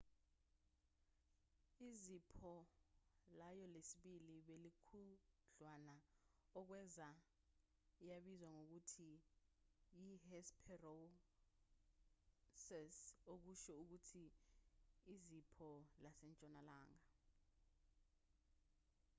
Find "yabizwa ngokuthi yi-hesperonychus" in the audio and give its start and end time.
8.09-12.97